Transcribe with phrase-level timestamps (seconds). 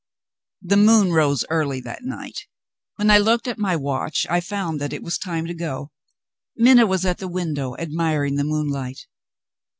[0.63, 2.47] The moon rose early that night.
[2.95, 5.91] When I looked at my watch, I found that it was time to go.
[6.55, 9.05] Minna was at the window, admiring the moonlight.